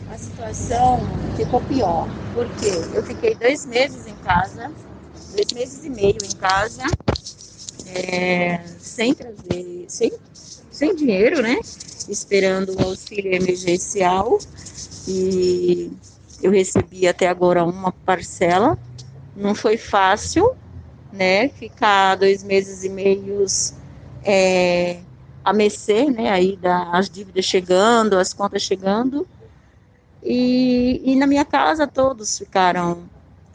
A 0.08 0.18
situação 0.18 1.00
ficou 1.34 1.60
pior, 1.62 2.06
porque 2.34 2.68
eu 2.92 3.02
fiquei 3.02 3.34
dois 3.34 3.64
meses 3.66 4.06
em 4.06 4.14
casa, 4.16 4.70
dois 5.34 5.52
meses 5.54 5.84
e 5.84 5.90
meio 5.90 6.18
em 6.22 6.36
casa, 6.36 6.84
é, 7.88 8.60
sem 8.78 9.14
trazer, 9.14 9.86
sem, 9.88 10.12
sem 10.70 10.94
dinheiro, 10.94 11.42
né? 11.42 11.58
Esperando 12.08 12.76
o 12.76 12.82
auxílio 12.84 13.34
emergencial 13.34 14.38
e 15.06 15.90
eu 16.42 16.50
recebi 16.50 17.06
até 17.06 17.28
agora 17.28 17.64
uma 17.64 17.92
parcela. 17.92 18.78
Não 19.34 19.54
foi 19.54 19.76
fácil, 19.76 20.54
né? 21.12 21.48
Ficar 21.48 22.16
dois 22.16 22.42
meses 22.42 22.84
e 22.84 22.88
meios 22.88 23.74
é, 24.24 25.00
a 25.44 25.52
mercê, 25.52 26.10
né? 26.10 26.30
Aí 26.30 26.56
das 26.56 27.08
dívidas 27.08 27.44
chegando, 27.44 28.18
as 28.18 28.32
contas 28.32 28.62
chegando. 28.62 29.26
E, 30.22 31.00
e 31.04 31.16
na 31.16 31.26
minha 31.26 31.44
casa 31.44 31.86
todos 31.86 32.38
ficaram 32.38 33.04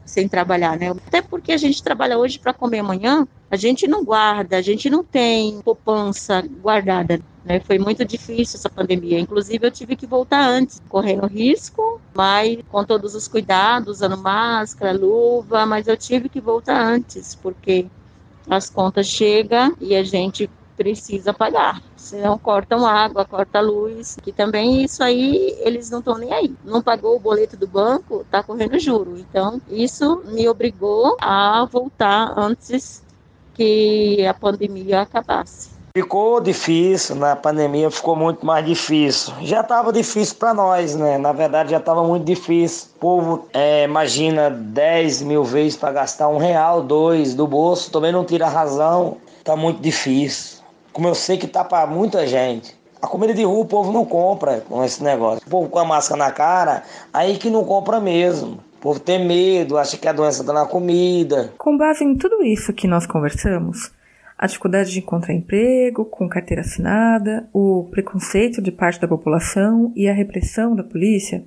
sem 0.05 0.27
trabalhar, 0.27 0.77
né? 0.77 0.89
Até 0.89 1.21
porque 1.21 1.51
a 1.51 1.57
gente 1.57 1.83
trabalha 1.83 2.17
hoje 2.17 2.39
para 2.39 2.53
comer 2.53 2.79
amanhã, 2.79 3.27
a 3.49 3.55
gente 3.55 3.87
não 3.87 4.03
guarda, 4.03 4.57
a 4.57 4.61
gente 4.61 4.89
não 4.89 5.03
tem 5.03 5.61
poupança 5.61 6.41
guardada. 6.61 7.21
Né? 7.45 7.61
Foi 7.61 7.79
muito 7.79 8.03
difícil 8.03 8.57
essa 8.57 8.69
pandemia. 8.69 9.19
Inclusive, 9.19 9.65
eu 9.65 9.71
tive 9.71 9.95
que 9.95 10.05
voltar 10.05 10.45
antes, 10.45 10.81
correndo 10.89 11.25
risco, 11.27 12.01
mas 12.13 12.59
com 12.69 12.83
todos 12.83 13.15
os 13.15 13.27
cuidados, 13.27 13.97
usando 13.97 14.17
máscara, 14.17 14.97
luva, 14.97 15.65
mas 15.65 15.87
eu 15.87 15.95
tive 15.95 16.27
que 16.27 16.41
voltar 16.41 16.77
antes, 16.77 17.35
porque 17.35 17.85
as 18.49 18.69
contas 18.69 19.07
chegam 19.07 19.75
e 19.79 19.95
a 19.95 20.03
gente 20.03 20.49
precisa 20.75 21.33
pagar. 21.33 21.81
Senão 21.95 22.37
cortam 22.37 22.85
água, 22.85 23.25
corta 23.25 23.59
luz, 23.59 24.17
que 24.21 24.31
também 24.31 24.83
isso 24.83 25.01
aí 25.01 25.57
eles 25.61 25.89
não 25.89 25.99
estão 25.99 26.17
nem 26.17 26.31
aí. 26.31 26.55
Não 26.63 26.81
pagou 26.81 27.15
o 27.15 27.19
boleto 27.19 27.57
do 27.57 27.67
banco, 27.67 28.25
tá 28.29 28.43
correndo 28.43 28.77
juro. 28.77 29.17
Então, 29.17 29.59
isso 29.69 30.21
me 30.25 30.47
obrigou 30.47 31.17
a 31.19 31.65
voltar 31.65 32.33
antes 32.37 33.06
que 33.57 34.23
a 34.25 34.33
pandemia 34.35 35.01
acabasse. 35.01 35.71
Ficou 35.95 36.39
difícil, 36.39 37.15
na 37.15 37.35
pandemia 37.35 37.89
ficou 37.89 38.15
muito 38.15 38.45
mais 38.45 38.63
difícil. 38.63 39.33
Já 39.41 39.61
estava 39.61 39.91
difícil 39.91 40.35
para 40.35 40.53
nós, 40.53 40.95
né? 40.95 41.17
Na 41.17 41.33
verdade, 41.33 41.71
já 41.71 41.77
estava 41.77 42.03
muito 42.03 42.23
difícil. 42.23 42.89
O 42.97 42.99
povo 42.99 43.47
é, 43.51 43.83
imagina 43.83 44.51
10 44.51 45.23
mil 45.23 45.43
vezes 45.43 45.75
para 45.75 45.91
gastar 45.91 46.27
um 46.27 46.37
real, 46.37 46.83
dois 46.83 47.33
do 47.33 47.47
bolso, 47.47 47.89
também 47.89 48.11
não 48.11 48.23
tira 48.23 48.47
razão. 48.47 49.17
Tá 49.43 49.55
muito 49.55 49.81
difícil. 49.81 50.59
Como 50.93 51.07
eu 51.07 51.15
sei 51.15 51.35
que 51.35 51.47
tá 51.47 51.63
para 51.63 51.87
muita 51.87 52.27
gente. 52.27 52.77
A 53.01 53.07
comida 53.07 53.33
de 53.33 53.43
rua 53.43 53.61
o 53.61 53.65
povo 53.65 53.91
não 53.91 54.05
compra 54.05 54.63
com 54.69 54.83
esse 54.83 55.03
negócio. 55.03 55.41
O 55.47 55.49
povo 55.49 55.67
com 55.67 55.79
a 55.79 55.85
máscara 55.85 56.25
na 56.25 56.31
cara, 56.31 56.83
aí 57.11 57.37
que 57.37 57.49
não 57.49 57.63
compra 57.63 57.99
mesmo. 57.99 58.59
O 58.77 58.79
povo 58.79 58.99
tem 58.99 59.25
medo, 59.25 59.75
acha 59.75 59.97
que 59.97 60.07
a 60.07 60.13
doença 60.13 60.41
está 60.41 60.53
na 60.53 60.65
comida. 60.65 61.51
Com 61.57 61.75
base 61.75 62.03
em 62.03 62.15
tudo 62.15 62.43
isso 62.43 62.71
que 62.71 62.87
nós 62.87 63.07
conversamos, 63.07 63.91
a 64.37 64.45
dificuldade 64.45 64.91
de 64.91 64.99
encontrar 64.99 65.33
emprego 65.33 66.05
com 66.05 66.29
carteira 66.29 66.61
assinada, 66.61 67.49
o 67.51 67.87
preconceito 67.89 68.61
de 68.61 68.71
parte 68.71 69.01
da 69.01 69.07
população 69.07 69.91
e 69.95 70.07
a 70.07 70.13
repressão 70.13 70.75
da 70.75 70.83
polícia, 70.83 71.43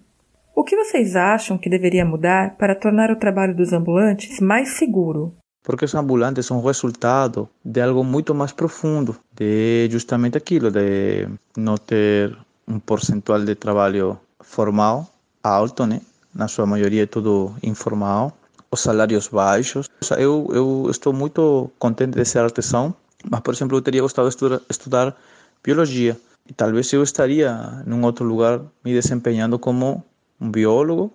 o 0.56 0.64
que 0.64 0.76
vocês 0.76 1.14
acham 1.14 1.56
que 1.56 1.70
deveria 1.70 2.04
mudar 2.04 2.56
para 2.56 2.74
tornar 2.74 3.12
o 3.12 3.16
trabalho 3.16 3.54
dos 3.54 3.72
ambulantes 3.72 4.40
mais 4.40 4.70
seguro? 4.70 5.32
Porque 5.62 5.84
os 5.84 5.94
ambulantes 5.94 6.46
são 6.46 6.60
resultado 6.60 7.48
de 7.64 7.80
algo 7.80 8.02
muito 8.02 8.34
mais 8.34 8.50
profundo, 8.50 9.16
de 9.32 9.88
justamente 9.88 10.36
aquilo, 10.36 10.68
de 10.68 11.28
não 11.56 11.76
ter 11.76 12.36
um 12.66 12.80
percentual 12.80 13.44
de 13.44 13.54
trabalho 13.54 14.18
formal 14.40 15.06
alto, 15.42 15.86
né? 15.86 16.00
Na 16.34 16.48
sua 16.48 16.66
maioria 16.66 17.02
é 17.02 17.06
tudo 17.06 17.54
informal 17.62 18.36
os 18.70 18.80
salários 18.80 19.28
baixos. 19.28 19.90
Eu, 20.16 20.48
eu 20.52 20.88
estou 20.90 21.12
muito 21.12 21.70
contente 21.78 22.16
de 22.16 22.24
ser 22.24 22.38
artesão, 22.38 22.94
mas, 23.28 23.40
por 23.40 23.52
exemplo, 23.52 23.76
eu 23.76 23.82
teria 23.82 24.02
gostado 24.02 24.28
de 24.28 24.34
estudar, 24.34 24.60
estudar 24.70 25.16
biologia. 25.62 26.16
E 26.48 26.52
talvez 26.52 26.92
eu 26.92 27.02
estaria 27.02 27.82
em 27.86 28.04
outro 28.04 28.24
lugar 28.24 28.60
me 28.84 28.92
desempenhando 28.92 29.58
como 29.58 30.02
um 30.40 30.50
biólogo 30.50 31.12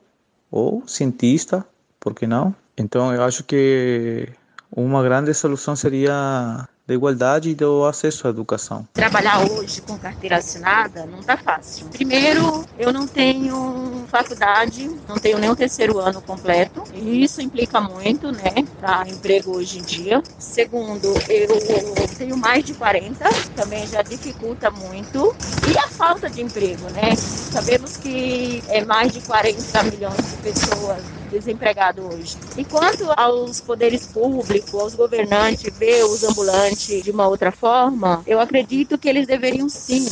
ou 0.52 0.84
cientista, 0.86 1.66
por 2.00 2.14
que 2.14 2.28
não? 2.28 2.54
Então, 2.78 3.14
eu 3.14 3.24
acho 3.24 3.44
que 3.44 4.30
uma 4.72 5.02
grande 5.02 5.34
solução 5.34 5.76
seria 5.76 6.68
da 6.88 6.94
igualdade 6.94 7.50
e 7.50 7.56
do 7.56 7.86
acesso 7.86 8.27
à 8.27 8.30
educação. 8.30 8.88
Trabalhar 8.94 9.50
hoje 9.51 9.82
com 9.82 9.98
carteira 9.98 10.38
assinada 10.38 11.06
não 11.06 11.20
está 11.20 11.36
fácil. 11.36 11.88
Primeiro, 11.88 12.63
eu 12.77 12.94
não 12.94 13.08
tenho 13.08 14.06
faculdade, 14.08 14.89
não 15.08 15.15
tenho 15.18 15.39
nem 15.39 15.50
o 15.50 15.56
terceiro 15.56 15.98
ano 16.00 16.22
completo, 16.22 16.84
e 16.94 17.24
isso 17.24 17.42
implica 17.42 17.82
muito, 17.82 18.32
né, 18.32 18.54
para 18.80 19.08
emprego 19.10 19.58
hoje 19.58 19.80
em 19.80 19.84
dia. 19.84 20.22
Segundo, 20.38 21.08
eu 21.27 22.08
tenho 22.18 22.38
mais 22.38 22.63
de 22.63 22.74
40, 22.74 23.30
também 23.56 23.88
já 23.88 24.01
dificulta 24.01 24.70
muito. 24.70 25.36
E 25.68 25.77
a 25.77 25.88
falta 25.88 26.30
de 26.30 26.42
emprego, 26.42 26.89
né? 26.92 27.15
Sabemos 27.15 27.98
que 27.98 28.63
é 28.70 28.86
mais 28.86 29.12
de 29.12 29.22
40 29.22 29.84
milhões 29.84 30.18
de 30.18 30.38
pessoas 30.38 31.01
desempregado 31.39 32.01
hoje. 32.08 32.38
Enquanto 32.58 33.12
aos 33.15 33.60
poderes 33.62 34.08
públicos, 34.08 34.74
aos 34.74 34.96
governantes, 34.96 35.72
ver 35.77 36.04
os 36.04 36.24
ambulantes 36.24 37.04
de 37.04 37.12
uma 37.12 37.27
outra 37.27 37.51
forma, 37.51 38.24
eu 38.25 38.39
acredito 38.39 38.98
que 38.98 39.10
eles 39.10 39.27
deveriam 39.27 39.68
sim 39.70 40.08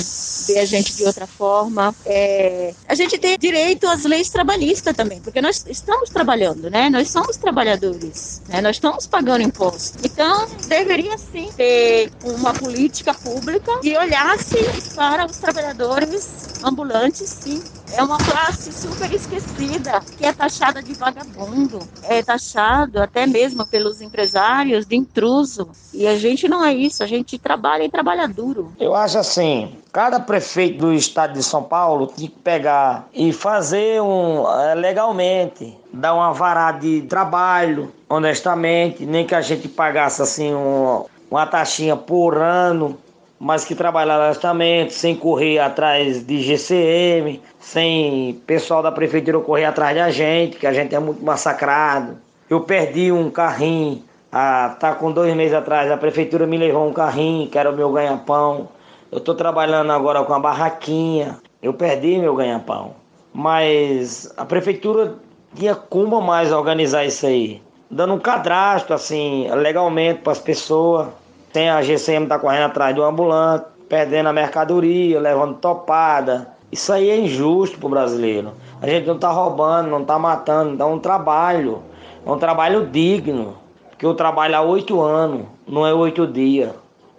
ver 0.47 0.59
a 0.59 0.65
gente 0.65 0.95
de 0.95 1.05
outra 1.05 1.25
forma. 1.25 1.95
É... 2.05 2.73
A 2.87 2.95
gente 2.95 3.17
tem 3.17 3.37
direito 3.37 3.87
às 3.87 4.03
leis 4.03 4.29
trabalhistas 4.29 4.95
também, 4.95 5.19
porque 5.21 5.41
nós 5.41 5.65
estamos 5.67 6.09
trabalhando, 6.09 6.69
né? 6.69 6.89
Nós 6.89 7.09
somos 7.09 7.37
trabalhadores, 7.37 8.41
né? 8.47 8.61
Nós 8.61 8.75
estamos 8.75 9.07
pagando 9.07 9.41
imposto. 9.41 9.99
Então, 10.03 10.47
deveria 10.67 11.17
sim 11.17 11.49
ter 11.55 12.11
uma 12.23 12.53
política 12.53 13.13
pública 13.13 13.79
que 13.79 13.97
olhasse 13.97 14.57
para 14.95 15.25
os 15.25 15.37
trabalhadores 15.37 16.29
ambulantes, 16.63 17.29
sim, 17.29 17.61
é 17.95 18.03
uma 18.03 18.17
classe 18.17 18.71
super 18.71 19.11
esquecida, 19.13 20.01
que 20.17 20.25
é 20.25 20.33
taxada 20.33 20.81
de 20.81 20.93
vagabundo, 20.93 21.79
é 22.03 22.23
taxado 22.23 23.01
até 23.01 23.25
mesmo 23.27 23.65
pelos 23.65 24.01
empresários 24.01 24.85
de 24.85 24.95
intruso. 24.95 25.69
E 25.93 26.07
a 26.07 26.17
gente 26.17 26.47
não 26.47 26.63
é 26.63 26.73
isso, 26.73 27.03
a 27.03 27.07
gente 27.07 27.37
trabalha 27.37 27.83
e 27.83 27.89
trabalha 27.89 28.27
duro. 28.27 28.73
Eu 28.79 28.95
acho 28.95 29.17
assim, 29.17 29.77
cada 29.91 30.19
prefeito 30.19 30.79
do 30.79 30.93
estado 30.93 31.33
de 31.33 31.43
São 31.43 31.63
Paulo 31.63 32.07
tem 32.07 32.27
que 32.27 32.35
pegar 32.39 33.07
e 33.13 33.31
fazer 33.31 34.01
um 34.01 34.49
é, 34.49 34.73
legalmente, 34.73 35.77
dar 35.93 36.15
uma 36.15 36.33
varada 36.33 36.79
de 36.79 37.03
trabalho, 37.03 37.93
honestamente, 38.09 39.05
nem 39.05 39.25
que 39.25 39.35
a 39.35 39.41
gente 39.41 39.67
pagasse 39.67 40.21
assim 40.21 40.53
um, 40.53 41.05
uma 41.29 41.45
taxinha 41.45 41.95
por 41.95 42.37
ano 42.37 42.97
mas 43.43 43.65
que 43.65 43.75
trabalhar 43.75 44.21
honestamente, 44.21 44.93
sem 44.93 45.17
correr 45.17 45.59
atrás 45.59 46.25
de 46.25 46.41
GCM, 46.41 47.41
sem 47.63 48.41
pessoal 48.45 48.83
da 48.83 48.91
prefeitura 48.91 49.39
correr 49.39 49.65
atrás 49.65 49.95
da 49.95 50.11
gente, 50.11 50.57
que 50.57 50.67
a 50.67 50.73
gente 50.73 50.93
é 50.93 50.99
muito 50.99 51.23
massacrado. 51.23 52.17
Eu 52.49 52.61
perdi 52.61 53.11
um 53.11 53.31
carrinho, 53.31 54.03
ah, 54.31 54.75
tá 54.79 54.93
com 54.93 55.11
dois 55.11 55.33
meses 55.33 55.53
atrás, 55.53 55.89
a 55.89 55.95
prefeitura 55.97 56.45
me 56.45 56.57
levou 56.57 56.87
um 56.87 56.93
carrinho, 56.93 57.49
que 57.49 57.57
era 57.57 57.71
o 57.71 57.75
meu 57.75 57.91
ganha-pão. 57.91 58.67
Eu 59.09 59.19
estou 59.19 59.33
trabalhando 59.33 59.91
agora 59.91 60.21
com 60.23 60.33
a 60.33 60.39
barraquinha, 60.39 61.37
eu 61.61 61.73
perdi 61.73 62.19
meu 62.19 62.35
ganha-pão. 62.35 62.95
Mas 63.33 64.31
a 64.35 64.45
prefeitura 64.45 65.15
tinha 65.55 65.73
como 65.73 66.21
mais 66.21 66.51
organizar 66.51 67.05
isso 67.05 67.25
aí? 67.25 67.61
Dando 67.89 68.13
um 68.13 68.19
cadastro, 68.19 68.93
assim, 68.93 69.49
legalmente 69.55 70.19
para 70.19 70.33
as 70.33 70.39
pessoas 70.39 71.07
tem 71.53 71.69
a 71.69 71.81
GCM 71.83 72.25
tá 72.25 72.39
correndo 72.39 72.65
atrás 72.65 72.95
do 72.95 73.03
ambulante, 73.03 73.65
perdendo 73.87 74.27
a 74.27 74.33
mercadoria, 74.33 75.19
levando 75.19 75.55
topada. 75.57 76.52
Isso 76.73 76.91
aí 76.91 77.07
é 77.07 77.19
injusto 77.19 77.77
pro 77.77 77.87
brasileiro. 77.87 78.53
A 78.81 78.87
gente 78.87 79.05
não 79.05 79.19
tá 79.19 79.29
roubando, 79.29 79.91
não 79.91 80.03
tá 80.03 80.17
matando, 80.17 80.75
dá 80.75 80.87
um 80.87 80.97
trabalho. 80.97 81.83
É 82.25 82.31
um 82.31 82.39
trabalho 82.39 82.87
digno. 82.87 83.55
Porque 83.91 84.03
eu 84.03 84.15
trabalho 84.15 84.55
há 84.55 84.61
oito 84.61 84.99
anos, 84.99 85.45
não 85.67 85.85
é 85.85 85.93
oito 85.93 86.25
dias. 86.25 86.71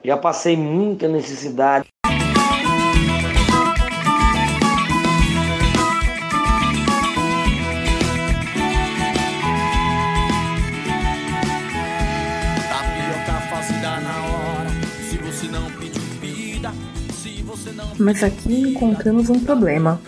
Já 0.05 0.17
passei 0.17 0.57
muita 0.57 1.07
necessidade. 1.07 1.94
Mas 17.99 18.23
aqui 18.23 18.73
encontramos 18.73 19.31
um 19.31 19.39
problema. 19.39 20.01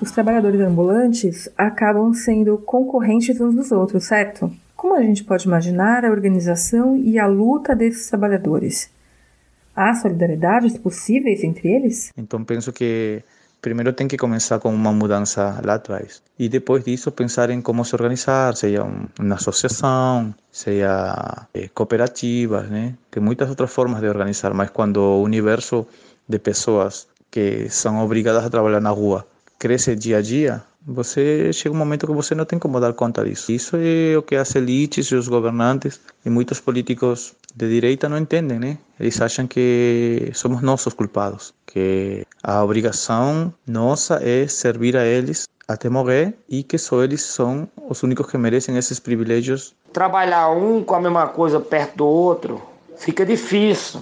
Os 0.00 0.10
trabalhadores 0.10 0.60
ambulantes 0.60 1.48
acabam 1.56 2.12
sendo 2.12 2.58
concorrentes 2.58 3.40
uns 3.40 3.54
dos 3.54 3.72
outros, 3.72 4.04
certo? 4.04 4.52
Como 4.76 4.94
a 4.94 5.02
gente 5.02 5.24
pode 5.24 5.46
imaginar 5.46 6.04
a 6.04 6.10
organização 6.10 6.96
e 6.96 7.18
a 7.18 7.26
luta 7.26 7.74
desses 7.74 8.08
trabalhadores? 8.08 8.90
Há 9.74 9.94
solidariedades 9.94 10.76
possíveis 10.76 11.42
entre 11.42 11.68
eles? 11.68 12.12
Então 12.16 12.44
penso 12.44 12.72
que 12.72 13.22
primeiro 13.60 13.92
tem 13.92 14.06
que 14.06 14.16
começar 14.16 14.58
com 14.58 14.72
uma 14.72 14.92
mudança 14.92 15.60
lá 15.64 15.74
atrás. 15.74 16.22
E 16.38 16.48
depois 16.48 16.84
disso 16.84 17.10
pensar 17.10 17.50
em 17.50 17.60
como 17.60 17.84
se 17.84 17.94
organizar, 17.94 18.54
seja 18.54 18.86
uma 19.18 19.34
associação, 19.34 20.34
seja 20.52 21.46
eh, 21.54 21.68
cooperativas, 21.74 22.68
né? 22.68 22.94
Tem 23.10 23.22
muitas 23.22 23.48
outras 23.48 23.72
formas 23.72 24.00
de 24.00 24.08
organizar, 24.08 24.52
mas 24.52 24.70
quando 24.70 24.98
o 24.98 25.22
universo 25.22 25.86
de 26.28 26.38
pessoas 26.38 27.06
que 27.30 27.68
são 27.68 28.02
obrigadas 28.04 28.44
a 28.44 28.50
trabalhar 28.50 28.80
na 28.80 28.90
rua 28.90 29.26
cresce 29.58 29.96
dia 29.96 30.18
a 30.18 30.22
dia, 30.22 30.62
você 30.86 31.52
chega 31.52 31.74
um 31.74 31.78
momento 31.78 32.06
que 32.06 32.12
você 32.12 32.34
não 32.34 32.44
tem 32.44 32.58
como 32.58 32.78
dar 32.78 32.92
conta 32.92 33.24
disso. 33.24 33.50
Isso 33.50 33.76
é 33.76 34.16
o 34.16 34.22
que 34.22 34.36
as 34.36 34.54
elites 34.54 35.06
e 35.06 35.14
os 35.14 35.28
governantes 35.28 36.00
e 36.24 36.30
muitos 36.30 36.60
políticos 36.60 37.34
de 37.54 37.68
direita 37.68 38.08
não 38.08 38.18
entendem, 38.18 38.58
né? 38.58 38.78
Eles 39.00 39.20
acham 39.20 39.46
que 39.46 40.30
somos 40.34 40.62
nós 40.62 40.86
os 40.86 40.94
culpados, 40.94 41.54
que 41.66 42.24
a 42.42 42.62
obrigação 42.62 43.52
nossa 43.66 44.20
é 44.22 44.46
servir 44.46 44.96
a 44.96 45.04
eles 45.04 45.48
até 45.66 45.88
morrer 45.88 46.34
e 46.48 46.62
que 46.62 46.78
só 46.78 47.02
eles 47.02 47.22
são 47.22 47.68
os 47.88 48.02
únicos 48.02 48.26
que 48.26 48.38
merecem 48.38 48.76
esses 48.76 49.00
privilégios. 49.00 49.74
Trabalhar 49.92 50.50
um 50.50 50.84
com 50.84 50.94
a 50.94 51.00
mesma 51.00 51.26
coisa 51.28 51.58
perto 51.58 51.96
do 51.96 52.06
outro 52.06 52.62
fica 52.96 53.26
difícil. 53.26 54.00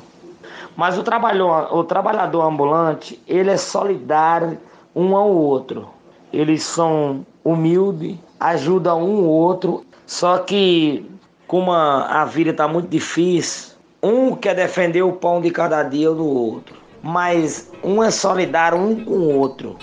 Mas 0.76 0.99
o 0.99 1.02
o 1.02 1.85
trabalhador 1.85 2.43
ambulante, 2.43 3.21
ele 3.26 3.50
é 3.50 3.57
solidário 3.57 4.59
um 4.95 5.16
ao 5.16 5.31
outro. 5.31 5.88
Eles 6.33 6.64
são 6.64 7.25
humildes, 7.45 8.16
ajudam 8.40 9.02
um 9.02 9.19
ao 9.19 9.25
outro. 9.25 9.85
Só 10.07 10.38
que, 10.38 11.09
como 11.47 11.73
a, 11.73 12.23
a 12.23 12.25
vida 12.25 12.50
está 12.50 12.66
muito 12.66 12.88
difícil, 12.88 13.75
um 14.02 14.35
quer 14.35 14.54
defender 14.54 15.02
o 15.02 15.12
pão 15.12 15.40
de 15.40 15.50
cada 15.50 15.83
dia 15.83 16.11
do 16.11 16.26
outro. 16.26 16.75
Mas 17.02 17.73
um 17.83 18.02
é 18.02 18.11
solidário 18.11 18.78
um 18.78 19.04
com 19.04 19.12
o 19.12 19.38
outro. 19.38 19.76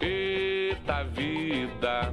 Eita 0.00 1.04
vida, 1.04 2.12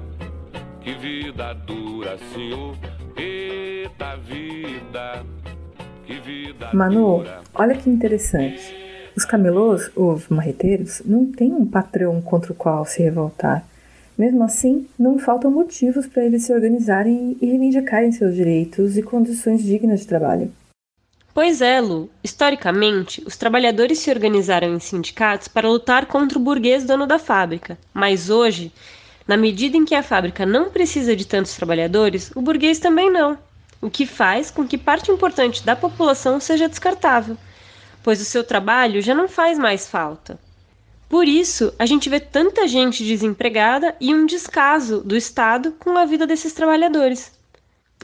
que 0.80 0.94
vida 0.94 1.54
dura, 1.54 2.18
senhor. 2.34 2.76
Eita 3.18 4.16
vida 4.18 5.26
Manu, 6.74 7.24
olha 7.54 7.76
que 7.76 7.90
interessante. 7.90 8.84
Os 9.16 9.26
camelôs, 9.26 9.92
os 9.96 10.28
marreteiros, 10.28 11.02
não 11.06 11.26
têm 11.26 11.54
um 11.54 11.66
patrão 11.66 12.22
contra 12.22 12.52
o 12.52 12.56
qual 12.56 12.86
se 12.86 13.04
revoltar. 13.04 13.66
Mesmo 14.18 14.44
assim, 14.44 14.88
não 14.98 15.18
faltam 15.18 15.50
motivos 15.50 16.06
para 16.08 16.24
eles 16.24 16.44
se 16.44 16.54
organizarem 16.54 17.38
e 17.42 17.46
reivindicarem 17.46 18.12
seus 18.12 18.36
direitos 18.36 18.98
e 18.98 19.04
condições 19.04 19.64
dignas 19.64 20.02
de 20.02 20.08
trabalho. 20.08 20.52
Pois 21.34 21.62
é, 21.62 21.82
Lu. 21.82 22.10
Historicamente, 22.24 23.24
os 23.26 23.36
trabalhadores 23.36 24.00
se 24.00 24.12
organizaram 24.12 24.76
em 24.76 24.80
sindicatos 24.80 25.48
para 25.48 25.68
lutar 25.68 26.06
contra 26.06 26.38
o 26.38 26.42
burguês 26.42 26.84
dono 26.84 27.08
da 27.08 27.18
fábrica. 27.18 27.78
Mas 27.92 28.30
hoje, 28.30 28.72
na 29.28 29.36
medida 29.36 29.76
em 29.76 29.86
que 29.86 29.96
a 29.96 30.04
fábrica 30.04 30.46
não 30.46 30.70
precisa 30.70 31.16
de 31.16 31.26
tantos 31.26 31.56
trabalhadores, 31.56 32.32
o 32.36 32.42
burguês 32.42 32.78
também 32.78 33.12
não. 33.12 33.38
O 33.84 33.90
que 33.90 34.06
faz 34.06 34.50
com 34.50 34.66
que 34.66 34.78
parte 34.78 35.12
importante 35.12 35.62
da 35.66 35.76
população 35.76 36.40
seja 36.40 36.70
descartável, 36.70 37.38
pois 38.02 38.22
o 38.22 38.24
seu 38.24 38.42
trabalho 38.42 39.02
já 39.02 39.14
não 39.14 39.28
faz 39.28 39.60
mais 39.60 39.90
falta. 39.90 40.40
Por 41.10 41.28
isso, 41.28 41.74
a 41.78 41.86
gente 41.86 42.08
vê 42.08 42.18
tanta 42.22 42.66
gente 42.66 43.04
desempregada 43.04 43.94
e 44.00 44.16
um 44.16 44.26
descaso 44.26 45.02
do 45.02 45.18
Estado 45.18 45.74
com 45.74 45.98
a 45.98 46.06
vida 46.06 46.26
desses 46.26 46.54
trabalhadores. 46.54 47.38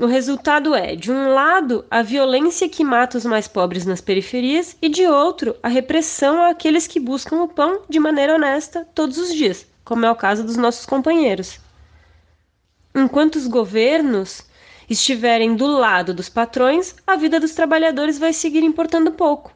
O 0.02 0.06
resultado 0.06 0.76
é, 0.76 0.98
de 0.98 1.14
um 1.14 1.30
lado, 1.34 1.86
a 1.90 2.02
violência 2.02 2.68
que 2.68 2.84
mata 2.84 3.18
os 3.18 3.24
mais 3.24 3.48
pobres 3.48 3.86
nas 3.86 4.02
periferias 4.02 4.76
e, 4.82 4.90
de 4.90 5.08
outro, 5.08 5.56
a 5.64 5.70
repressão 5.70 6.44
àqueles 6.44 6.88
que 6.88 7.00
buscam 7.00 7.38
o 7.38 7.48
pão 7.48 7.84
de 7.88 8.02
maneira 8.02 8.36
honesta 8.36 8.86
todos 8.94 9.18
os 9.18 9.34
dias, 9.34 9.66
como 9.86 10.06
é 10.06 10.12
o 10.12 10.16
caso 10.16 10.44
dos 10.44 10.58
nossos 10.58 10.86
companheiros. 10.86 11.58
Enquanto 12.94 13.38
os 13.38 13.48
governos 13.48 14.49
estiverem 14.90 15.56
do 15.56 15.68
lado 15.68 16.14
dos 16.14 16.30
patrões, 16.30 16.96
a 17.06 17.16
vida 17.16 17.40
dos 17.40 17.54
trabalhadores 17.54 18.18
vai 18.18 18.34
seguir 18.34 18.64
importando 18.64 19.12
pouco. 19.12 19.52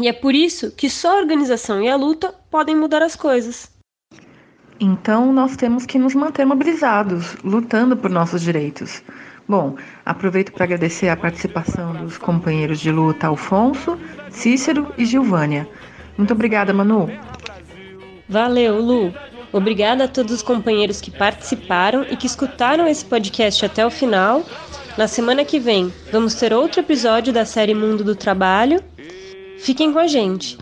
E 0.00 0.08
é 0.08 0.12
por 0.12 0.34
isso 0.34 0.72
que 0.72 0.90
só 0.90 1.16
a 1.16 1.20
organização 1.20 1.82
e 1.82 1.88
a 1.88 1.96
luta 1.96 2.34
podem 2.50 2.76
mudar 2.76 3.02
as 3.02 3.14
coisas. 3.14 3.70
Então, 4.80 5.32
nós 5.32 5.56
temos 5.56 5.86
que 5.86 5.98
nos 5.98 6.14
manter 6.14 6.44
mobilizados, 6.44 7.36
lutando 7.44 7.96
por 7.96 8.10
nossos 8.10 8.42
direitos. 8.42 9.02
Bom, 9.48 9.76
aproveito 10.04 10.52
para 10.52 10.64
agradecer 10.64 11.08
a 11.08 11.16
participação 11.16 11.92
dos 11.92 12.18
companheiros 12.18 12.80
de 12.80 12.90
luta 12.90 13.28
Alfonso, 13.28 13.98
Cícero 14.30 14.92
e 14.98 15.04
Gilvânia. 15.04 15.68
Muito 16.16 16.32
obrigada, 16.32 16.72
Manu. 16.72 17.08
Valeu, 18.28 18.80
Lu. 18.80 19.12
Obrigada 19.54 20.02
a 20.02 20.08
todos 20.08 20.34
os 20.34 20.42
companheiros 20.42 21.00
que 21.00 21.12
participaram 21.12 22.04
e 22.10 22.16
que 22.16 22.26
escutaram 22.26 22.88
esse 22.88 23.04
podcast 23.04 23.64
até 23.64 23.86
o 23.86 23.90
final. 23.90 24.42
Na 24.98 25.06
semana 25.06 25.44
que 25.44 25.60
vem, 25.60 25.92
vamos 26.10 26.34
ter 26.34 26.52
outro 26.52 26.80
episódio 26.80 27.32
da 27.32 27.44
série 27.44 27.72
Mundo 27.72 28.02
do 28.02 28.16
Trabalho. 28.16 28.82
Fiquem 29.60 29.92
com 29.92 30.00
a 30.00 30.08
gente. 30.08 30.58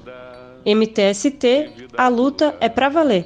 MTST, 0.67 1.71
a 1.97 2.09
luta 2.09 2.55
é 2.61 2.69
pra 2.69 2.91
valer. 2.91 3.25